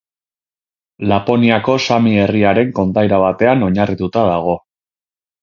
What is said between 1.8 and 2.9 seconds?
sami herriaren